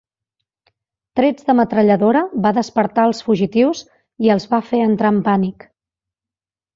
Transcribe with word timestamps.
Trets 1.19 1.43
de 1.49 1.55
metralladora 1.59 2.23
va 2.47 2.53
despertar 2.59 3.05
els 3.11 3.19
fugitius 3.27 3.83
i 4.29 4.33
els 4.37 4.49
va 4.55 4.61
fer 4.71 4.81
entrar 4.91 5.13
en 5.17 5.21
pànic. 5.29 5.67